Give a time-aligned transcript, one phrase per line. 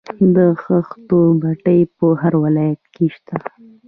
[0.35, 3.35] د خښتو بټۍ په هر ولایت کې شته